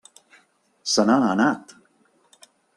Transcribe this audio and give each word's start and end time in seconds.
Se 0.95 1.05
n'ha 1.11 1.19
anat. 1.27 1.79